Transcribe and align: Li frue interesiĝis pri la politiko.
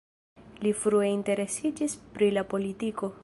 Li 0.63 0.71
frue 0.83 1.11
interesiĝis 1.17 1.97
pri 2.17 2.31
la 2.39 2.47
politiko. 2.55 3.15